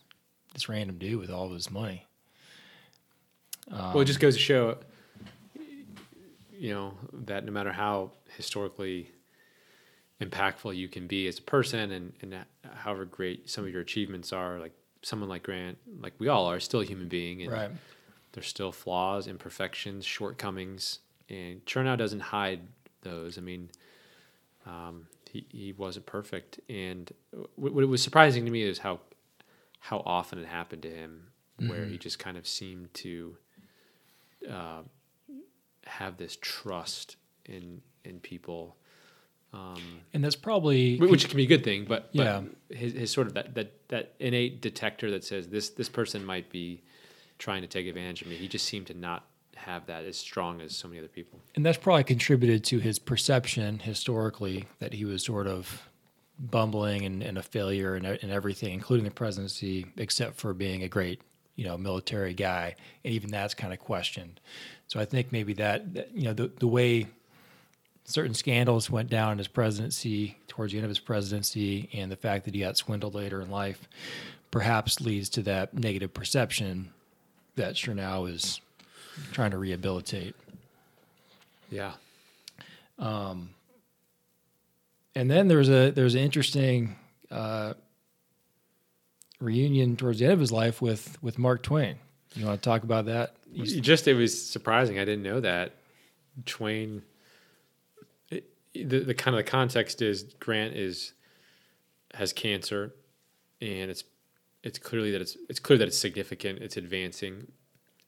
[0.53, 2.05] this random dude with all of his money.
[3.69, 4.77] well, it just goes to show,
[6.51, 9.11] you know, that no matter how historically
[10.21, 12.35] impactful you can be as a person and, and
[12.75, 16.59] however great some of your achievements are, like someone like Grant, like we all are,
[16.59, 17.41] still a human being.
[17.43, 17.71] And Right.
[18.33, 20.99] There's still flaws, imperfections, shortcomings.
[21.29, 22.61] And Chernow doesn't hide
[23.01, 23.37] those.
[23.37, 23.69] I mean,
[24.65, 26.59] um, he, he wasn't perfect.
[26.69, 27.11] And
[27.55, 28.99] what, what was surprising to me is how,
[29.79, 33.35] how often it happened to him, where he just kind of seemed to
[34.49, 34.81] uh,
[35.85, 38.77] have this trust in in people,
[39.53, 41.85] um, And that's probably which can be a good thing.
[41.85, 42.41] But, but Yeah.
[42.69, 46.49] his, his sort of that, that that innate detector that says this this person might
[46.49, 46.81] be
[47.37, 48.35] trying to take advantage of me.
[48.35, 49.25] He just seemed to not
[49.57, 51.39] have that as strong as so many other people.
[51.55, 55.89] And that's probably contributed to his perception historically that he was sort of
[56.39, 60.87] bumbling and, and a failure in, in everything, including the presidency, except for being a
[60.87, 61.21] great,
[61.55, 62.75] you know, military guy.
[63.03, 64.39] And even that's kind of questioned.
[64.87, 67.07] So I think maybe that, that you know, the, the way
[68.05, 72.15] certain scandals went down in his presidency, towards the end of his presidency, and the
[72.15, 73.87] fact that he got swindled later in life,
[74.49, 76.93] perhaps leads to that negative perception
[77.55, 78.61] that Chernow is
[79.31, 80.35] trying to rehabilitate.
[81.69, 81.93] Yeah.
[82.99, 83.49] Um,
[85.15, 86.95] and then there's a there's an interesting
[87.31, 87.73] uh,
[89.39, 91.95] reunion towards the end of his life with with Mark Twain.
[92.35, 93.35] You want to talk about that?
[93.51, 94.99] He's- just it was surprising.
[94.99, 95.73] I didn't know that
[96.45, 97.01] Twain.
[98.29, 101.13] It, the the kind of the context is Grant is
[102.13, 102.93] has cancer,
[103.61, 104.03] and it's
[104.63, 106.59] it's clearly that it's it's clear that it's significant.
[106.59, 107.47] It's advancing,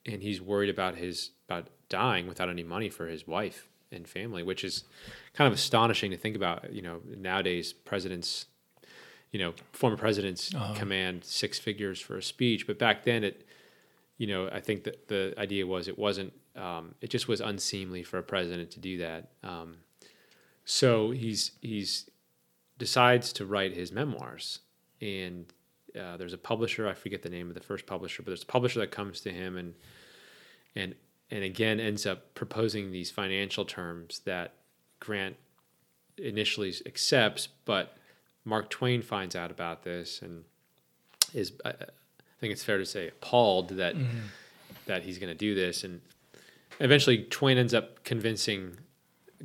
[0.06, 4.44] and he's worried about his about dying without any money for his wife and family,
[4.44, 4.84] which is
[5.34, 6.72] kind of astonishing to think about.
[6.72, 8.46] You know, nowadays presidents,
[9.32, 13.46] you know, former presidents command six figures for a speech, but back then it
[14.20, 18.04] you know, I think that the idea was it wasn't, um, it just was unseemly
[18.04, 19.30] for a president to do that.
[19.44, 19.78] Um,
[20.66, 22.10] so he's he's
[22.78, 24.60] decides to write his memoirs,
[25.02, 25.52] and
[26.00, 28.48] uh, there's a publisher I forget the name of the first publisher, but there's a
[28.48, 29.74] publisher that comes to him and
[30.76, 30.96] and
[31.32, 34.54] and again ends up proposing these financial terms that
[35.00, 35.38] Grant
[36.18, 37.98] initially accepts, but
[38.46, 40.44] Mark Twain finds out about this and
[41.34, 43.96] is I I think it's fair to say appalled that
[44.86, 46.02] that he's going to do this, and
[46.80, 48.78] eventually Twain ends up convincing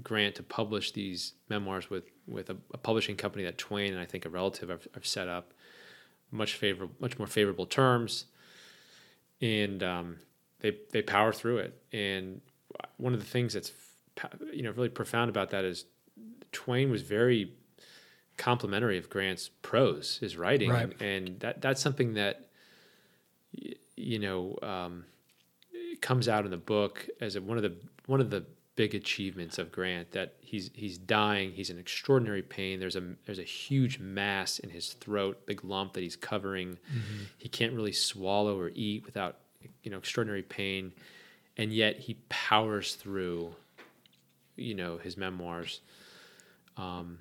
[0.03, 4.07] Grant to publish these memoirs with with a, a publishing company that Twain and I
[4.07, 5.54] think a relative have, have set up,
[6.31, 8.27] much favor much more favorable terms,
[9.41, 10.17] and um,
[10.61, 11.83] they they power through it.
[11.93, 12.41] And
[12.97, 13.73] one of the things that's
[14.53, 15.85] you know really profound about that is
[16.53, 17.53] Twain was very
[18.37, 21.01] complimentary of Grant's prose, his writing, Right.
[21.01, 22.49] and that that's something that
[23.97, 25.05] you know um,
[26.01, 28.45] comes out in the book as a, one of the one of the
[28.77, 32.81] big achievements of Grant that he's he's dying, he's in extraordinary pain.
[32.81, 36.79] There's a there's a huge mass in his throat, big lump that he's covering.
[37.39, 39.37] He can't really swallow or eat without
[39.83, 40.93] you know extraordinary pain,
[41.57, 43.55] and yet he powers through,
[44.57, 45.81] you know, his memoirs.
[46.77, 47.21] Um,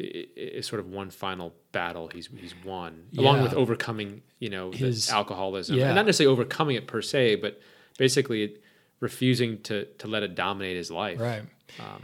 [0.00, 4.48] i- i- is sort of one final battle he's he's won, along with overcoming, you
[4.48, 5.86] know, the His- alcoholism, yeah.
[5.88, 7.60] and not necessarily overcoming it per se, but
[7.98, 8.56] basically
[9.04, 11.20] refusing to to let it dominate his life.
[11.20, 11.42] Right.
[11.78, 12.02] Um,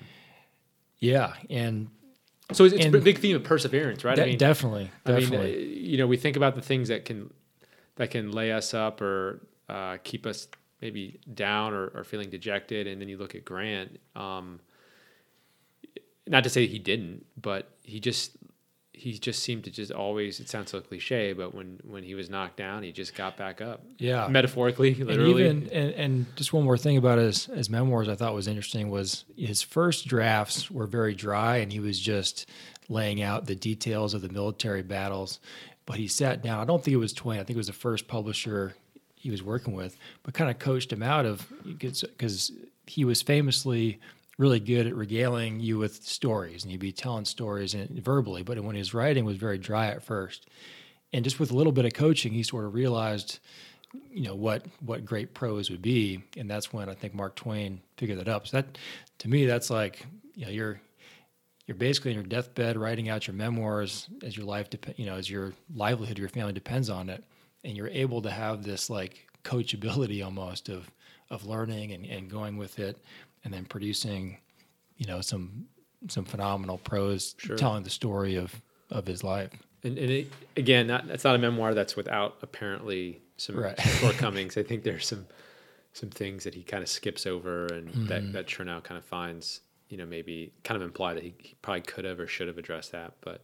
[1.00, 1.88] Yeah, and
[2.52, 4.16] So it's, it's And- a big theme of perseverance, right?
[4.16, 5.54] de- definitely, I mean, definitely.
[5.54, 5.58] uh,
[5.90, 7.32] you know, we think about the things that can
[7.96, 10.48] that can lay us up or uh, keep us
[10.80, 13.98] maybe down or, or feeling dejected, and then you look at Grant.
[14.16, 14.60] Um,
[16.26, 18.32] not to say he didn't, but he just
[19.00, 20.40] he just seemed to just always.
[20.40, 23.62] It sounds so cliche, but when when he was knocked down, he just got back
[23.62, 23.82] up.
[23.98, 25.46] yeah, Metaphorically, literally.
[25.46, 28.46] And even and, and just one more thing about his his memoirs I thought was
[28.46, 32.46] interesting was his first drafts were very dry and he was just
[32.90, 35.40] laying out the details of the military battles.
[35.86, 36.60] But he sat down.
[36.60, 37.40] I don't think it was Twain.
[37.40, 38.74] I think it was the first publisher
[39.14, 42.52] he was working with, but kind of coached him out of because
[42.86, 43.98] he was famously
[44.40, 48.59] really good at regaling you with stories and he'd be telling stories and verbally, but
[48.64, 50.48] when he was writing was very dry at first.
[51.12, 53.38] And just with a little bit of coaching, he sort of realized
[54.11, 57.81] you know what what great prose would be and that's when i think mark twain
[57.96, 58.79] figured that up so that
[59.18, 60.81] to me that's like you know you're
[61.66, 65.29] you're basically in your deathbed writing out your memoirs as your life you know as
[65.29, 67.24] your livelihood your family depends on it
[67.64, 70.88] and you're able to have this like coachability almost of
[71.31, 72.96] of learning and, and going with it
[73.44, 74.38] and then producing
[74.96, 75.66] you know some
[76.09, 77.57] some phenomenal prose Sure.
[77.57, 79.50] telling the story of of his life
[79.85, 83.79] And, and it, again, not, that's not a memoir that's without apparently some, Right.
[84.00, 84.57] shortcomings.
[84.59, 85.26] I think there's some
[85.92, 88.07] some things that he kind of skips over, and Mm-hmm.
[88.07, 91.55] that that Chernow kind of finds, you know, maybe kind of imply that he, he
[91.62, 93.14] probably could have or should have addressed that.
[93.22, 93.40] But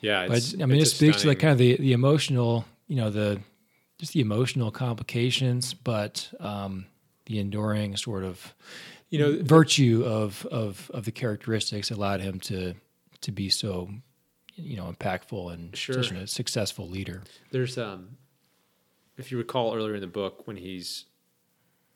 [0.00, 3.10] yeah, But I mean, it speaks to like kind of the the emotional, you know,
[3.10, 3.40] the
[3.98, 6.86] just the emotional complications, but um,
[7.26, 8.54] the enduring sort of
[9.10, 12.74] you know virtue of of of the characteristics allowed him to
[13.20, 13.88] to be so,
[14.54, 16.02] you know, impactful and Sure.
[16.02, 17.22] such a successful leader.
[17.50, 18.18] There's um,
[19.16, 21.06] if you recall earlier in the book when he's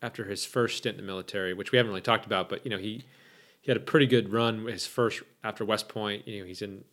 [0.00, 2.70] after his first stint in the military, which we haven't really talked about, but you
[2.70, 3.04] know he
[3.60, 4.66] he had a pretty good run.
[4.66, 6.84] His first after West Point, you know he's in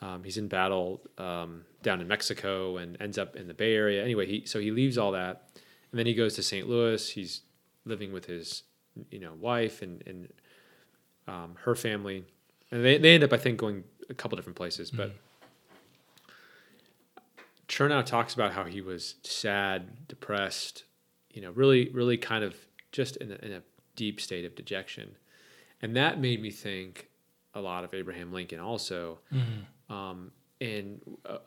[0.00, 4.02] um, he's in battle um, down in Mexico and ends up in the Bay Area.
[4.02, 5.50] Anyway, he so he leaves all that,
[5.92, 6.68] and then he goes to St.
[6.68, 7.10] Louis.
[7.10, 7.42] He's
[7.84, 8.62] living with his
[9.10, 10.28] you know wife and and
[11.26, 12.24] um, her family,
[12.70, 15.12] and they they end up I think going a couple different places, but.
[17.68, 20.82] Chernow talks about how he was sad, depressed,
[21.32, 22.56] you know, really, really kind of
[22.90, 23.62] just in a, in a
[23.94, 25.14] deep state of dejection.
[25.80, 27.08] And that made me think
[27.54, 29.20] a lot of Abraham Lincoln also.
[29.88, 31.38] Um, and uh,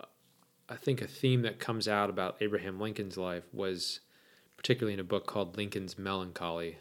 [0.70, 4.00] I think a theme that comes out about Abraham Lincoln's life was
[4.64, 6.78] particularly in a book called Lincoln's Melancholy.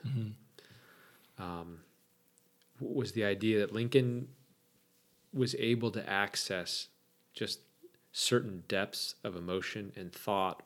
[1.38, 1.80] Um,
[2.80, 4.28] was the idea that Lincoln
[5.34, 6.88] was able to access
[7.34, 7.60] just
[8.12, 10.62] certain depths of emotion and thought,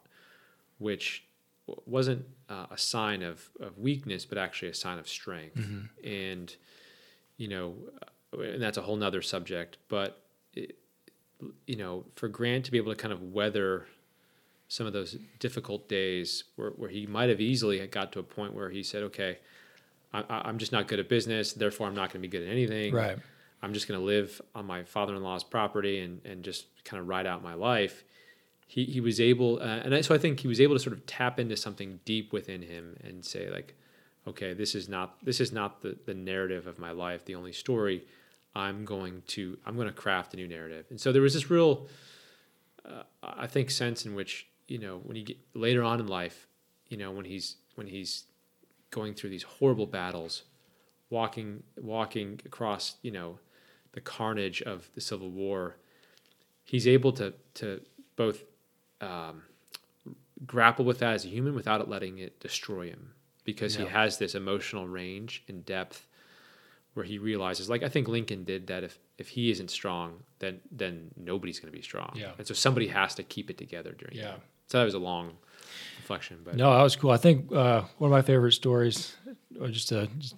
[0.79, 1.24] which
[1.87, 5.57] wasn't uh, a sign of, of weakness, but actually a sign of strength.
[6.05, 6.55] And,
[7.38, 7.74] you know,
[8.37, 10.22] uh, and that's a whole nother subject, but,
[10.55, 10.76] it,
[11.66, 13.87] you know, for Grant to be able to kind of weather
[14.68, 18.52] some of those difficult days where, where he might have easily got to a point
[18.55, 19.38] where he said, okay,
[20.12, 22.50] I, I'm just not good at business, therefore I'm not going to be good at
[22.50, 22.92] anything.
[22.92, 23.18] Right.
[23.62, 27.26] I'm just going to live on my father-in-law's property and, and just kind of ride
[27.26, 28.05] out my life.
[28.66, 30.96] He, he was able, uh, and I, so I think he was able to sort
[30.96, 33.74] of tap into something deep within him and say like,
[34.26, 37.52] okay, this is not, this is not the, the narrative of my life, the only
[37.52, 38.05] story
[38.57, 40.87] I'm going to, I'm going to craft a new narrative.
[40.90, 41.87] And so there was this real,
[42.85, 46.46] uh, I think sense in which, you know, when you get later on in life,
[46.88, 48.24] you know, when he's, when he's
[48.90, 50.42] going through these horrible battles,
[51.11, 53.38] walking, walking across, you know,
[53.92, 55.76] the carnage of the Civil War,
[56.64, 57.81] he's able to to
[58.16, 58.42] both
[59.00, 59.42] um,
[60.46, 63.12] grapple with that as a human without it letting it destroy him,
[63.44, 66.07] because he has this emotional range and depth
[66.94, 70.61] where he realizes, like I think Lincoln did, that if if he isn't strong, then
[70.70, 72.33] then nobody's going to be strong, Yeah.
[72.38, 74.16] and so somebody has to keep it together during.
[74.16, 74.33] Yeah.
[74.33, 74.40] that.
[74.68, 75.33] So that was a long
[75.98, 77.10] reflection, but No, that was cool.
[77.10, 79.14] I think uh, one of my favorite stories,
[79.60, 80.35] or just a, just,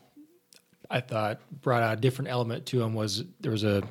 [0.90, 3.82] I thought brought out a different element to him was there was a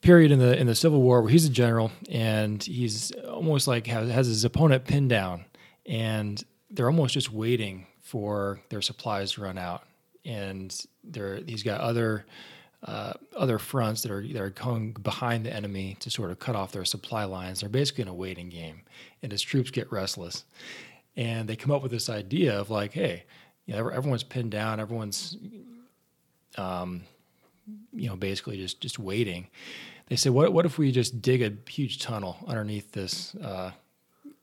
[0.00, 3.86] period in the in the Civil War where he's a general and he's almost like
[3.86, 5.44] has, has his opponent pinned down,
[5.86, 9.84] and they're almost just waiting for their supplies to run out,
[10.24, 12.24] and they're he's got other.
[12.82, 16.56] Uh, other fronts that are that are going behind the enemy to sort of cut
[16.56, 17.60] off their supply lines.
[17.60, 18.80] They're basically in a waiting game,
[19.22, 20.44] and his troops get restless
[21.16, 23.24] and they come up with this idea of like, hey,
[23.66, 25.36] you know, everyone's pinned down, everyone's,
[26.56, 27.02] um,
[27.92, 29.46] you know, basically just just waiting.
[30.08, 33.34] They said, what what if we just dig a huge tunnel underneath this?
[33.36, 33.72] Uh,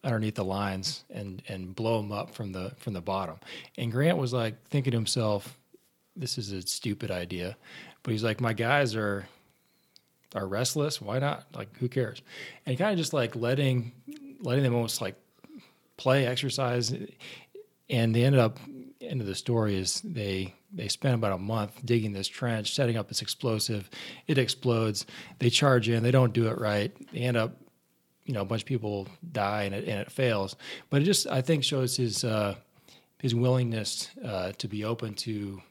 [0.04, 3.38] underneath the lines and and blow them up from the from the bottom.
[3.78, 5.58] And Grant was like thinking to himself,
[6.16, 7.58] "This is a stupid idea,"
[8.08, 9.28] but he's like, "My guys are
[10.34, 11.02] are restless.
[11.02, 11.46] Why not?
[11.54, 12.22] Like, who cares?"
[12.66, 13.92] And kind of just like letting
[14.40, 15.16] letting them almost like
[15.98, 16.96] play, exercise,
[17.90, 18.60] and they ended up.
[19.02, 22.96] End of the story is they they spent about a month digging this trench, setting
[22.96, 23.90] up this explosive.
[24.26, 25.06] It explodes.
[25.40, 26.02] They charge in.
[26.02, 26.94] They don't do it right.
[27.12, 27.58] They end up
[28.24, 30.56] you know a bunch of people die and it, and it fails.
[30.90, 32.56] But it just I think shows his uh,
[33.20, 35.62] his willingness uh, to be open to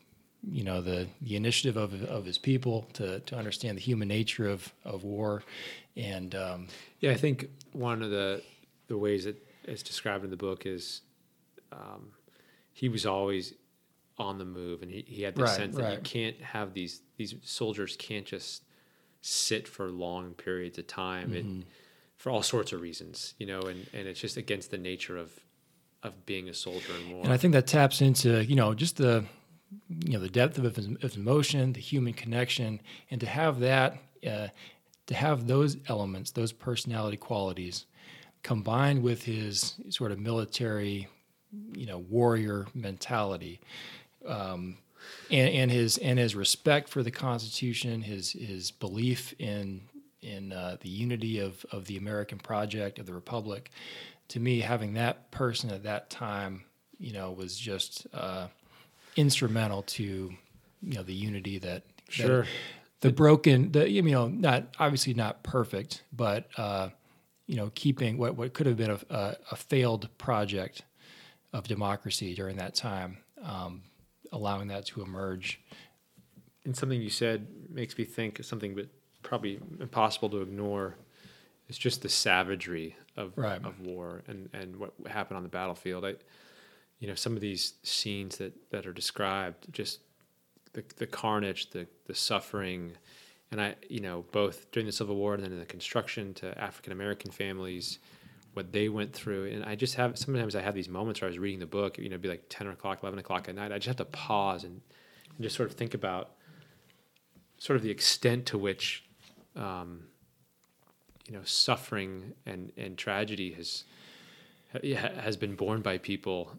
[0.50, 4.48] you know the the initiative of of his people to to understand the human nature
[4.48, 5.42] of of war.
[5.96, 6.68] And um,
[7.00, 8.42] yeah I think one of the
[8.88, 11.02] the ways that is described in the book is
[11.72, 12.12] um,
[12.72, 13.54] he was always
[14.18, 17.02] on the move and he, he had the Right, sense that you can't have these
[17.16, 18.62] these soldiers can't just
[19.20, 21.28] sit for long periods of time.
[21.28, 21.36] Mm-hmm.
[21.36, 21.64] and
[22.16, 25.32] for all sorts of reasons you know and and it's just against the nature of
[26.02, 27.24] of being a soldier in war.
[27.24, 29.24] And I think that taps into you know just the
[29.88, 33.98] you know the depth of his, of emotion, the human connection, and to have that
[34.26, 34.48] uh,
[35.06, 37.86] to have those elements, those personality qualities,
[38.42, 41.08] combined with his sort of military,
[41.74, 43.60] you know, warrior mentality,
[44.26, 44.78] um,
[45.30, 49.82] and, and his and his respect for the Constitution, his his belief in
[50.22, 53.70] in uh, the unity of of the American project of the Republic.
[54.28, 56.64] To me, having that person at that time,
[56.98, 58.48] you know, was just uh,
[59.16, 60.04] instrumental to
[60.82, 62.46] you know the unity that that- Sure.
[63.00, 66.90] the broken the you know not obviously not perfect but uh,
[67.46, 70.82] you know keeping what what could have been a, a, a failed project
[71.52, 73.82] of democracy during that time um,
[74.32, 75.60] allowing that to emerge
[76.64, 78.86] and something you said makes me think of something but
[79.22, 80.94] probably impossible to ignore
[81.68, 83.64] is just the savagery of Right.
[83.64, 86.14] of war and and what happened on the battlefield I
[86.98, 90.00] you know some of these scenes that that are described just
[90.72, 92.92] the the carnage the the suffering.
[93.52, 96.58] And I you know both during the Civil War and then in the construction to
[96.58, 97.98] African American families
[98.54, 99.50] what they went through.
[99.50, 101.98] And I just have sometimes I have these moments where I was reading the book
[101.98, 103.72] you know it'd be like 10 o'clock 11 o'clock at night.
[103.72, 104.80] I just have to pause and,
[105.36, 106.30] and just sort of think about
[107.58, 109.04] sort of the extent to which
[109.54, 110.04] um,
[111.26, 113.84] you know suffering and and tragedy has
[114.72, 116.52] ha- has been borne by people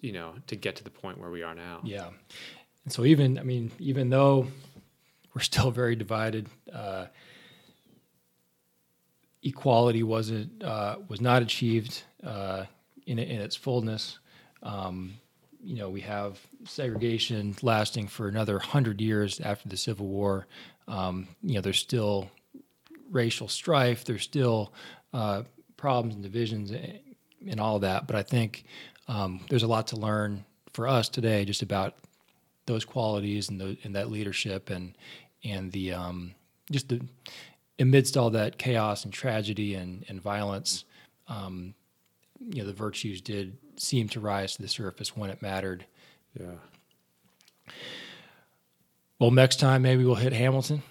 [0.00, 2.08] you know to get to the point where we are now yeah
[2.84, 4.46] and so even i mean even though
[5.34, 7.06] we're still very divided uh,
[9.42, 12.64] equality wasn't uh, was not achieved uh,
[13.06, 14.18] in in its fullness.
[14.62, 15.14] Um,
[15.62, 20.46] you know, we have segregation lasting for another hundred years after the Civil War.
[20.88, 22.30] Um, you know, there's still
[23.10, 24.04] racial strife.
[24.04, 24.72] There's still
[25.12, 25.42] uh,
[25.76, 27.00] problems and divisions and-
[27.46, 28.06] and all that.
[28.06, 28.64] But I think
[29.08, 31.94] um, there's a lot to learn for us today, just about
[32.66, 34.94] those qualities and, the, and that leadership and
[35.44, 36.34] and the um,
[36.70, 37.00] just the
[37.78, 40.84] amidst all that chaos and tragedy and, and violence,
[41.28, 41.74] um,
[42.40, 45.84] you know, the virtues did seem to rise to the surface when it mattered.
[46.38, 46.46] yeah
[49.18, 50.82] Well, next time maybe we'll hit Hamilton.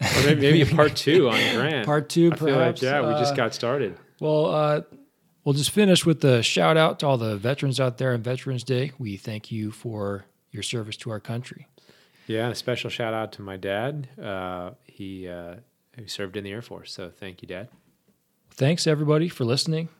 [0.00, 2.82] or maybe, maybe a part two on Grant Part two, feel like, perhaps.
[2.82, 4.80] yeah we just Uh, got started Well, uh,
[5.46, 8.64] we'll just finish with the shout out to all the veterans out there on Veterans
[8.64, 8.92] Day.
[8.98, 11.68] We thank you for your service to our country.
[12.26, 15.54] yeah and a special shout out to my dad uh, he uh,
[15.96, 17.68] who served in the Air Force so thank you dad
[18.50, 19.90] Thanks, everybody, for listening.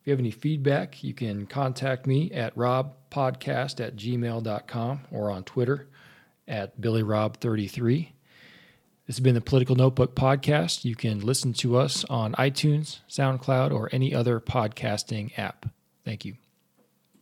[0.00, 5.44] If you have any feedback, you can contact me at robbpodcast at gmail.com or on
[5.44, 5.88] Twitter
[6.48, 8.08] at billyrob33.
[9.06, 10.84] This has been the Political Notebook Podcast.
[10.84, 15.66] You can listen to us on iTunes, SoundCloud, or any other podcasting app.
[16.04, 16.34] Thank you.